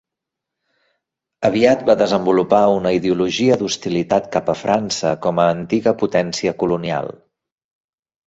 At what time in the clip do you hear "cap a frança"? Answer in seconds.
4.37-5.11